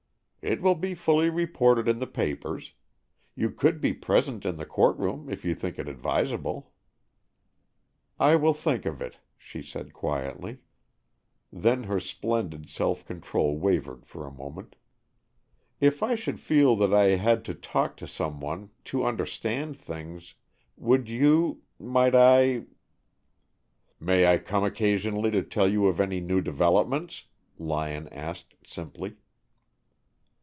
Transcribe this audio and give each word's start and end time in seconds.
"It 0.43 0.59
will 0.59 0.73
be 0.73 0.95
fully 0.95 1.29
reported 1.29 1.87
in 1.87 1.99
the 1.99 2.07
papers. 2.07 2.73
You 3.35 3.51
could 3.51 3.79
be 3.79 3.93
present 3.93 4.43
in 4.43 4.55
the 4.57 4.65
court 4.65 4.97
room 4.97 5.29
if 5.29 5.45
you 5.45 5.53
think 5.53 5.77
it 5.77 5.87
advisable." 5.87 6.73
"I 8.19 8.35
will 8.37 8.55
think 8.55 8.87
of 8.87 9.03
it," 9.03 9.19
she 9.37 9.61
said 9.61 9.93
quietly. 9.93 10.57
Then 11.53 11.83
her 11.83 11.99
splendid 11.99 12.67
self 12.67 13.05
control 13.05 13.59
wavered 13.59 14.07
for 14.07 14.25
a 14.25 14.31
moment. 14.33 14.75
"If 15.79 16.01
I 16.01 16.15
should 16.15 16.39
feel 16.39 16.75
that 16.77 16.91
I 16.91 17.17
had 17.17 17.45
to 17.45 17.53
talk 17.53 17.95
to 17.97 18.07
some 18.07 18.39
one, 18.41 18.71
to 18.85 19.05
understand 19.05 19.77
things, 19.77 20.33
would 20.75 21.07
you 21.07 21.61
might 21.77 22.15
I" 22.15 22.63
"May 23.99 24.25
I 24.25 24.39
come 24.39 24.63
occasionally 24.63 25.29
to 25.29 25.43
tell 25.43 25.67
you 25.67 25.85
of 25.85 26.01
any 26.01 26.19
new 26.19 26.41
developments?" 26.41 27.25
Lyon 27.59 28.07
asked, 28.09 28.55
simply. 28.65 29.17